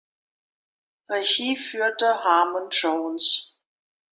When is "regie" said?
1.09-1.55